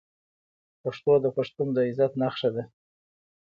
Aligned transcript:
پښتو 0.81 1.13
د 1.23 1.25
پښتون 1.37 1.67
د 1.73 1.77
عزت 1.87 2.11
نښه 2.21 2.49
ده. 2.55 2.63